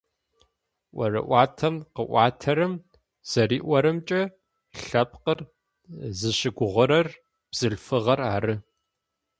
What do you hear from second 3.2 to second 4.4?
зэриӏорэмкӏэ,